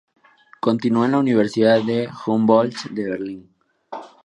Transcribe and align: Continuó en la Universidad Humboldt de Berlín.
Continuó 0.59 1.05
en 1.05 1.11
la 1.11 1.19
Universidad 1.19 1.79
Humboldt 2.25 2.85
de 2.89 3.03
Berlín. 3.07 3.49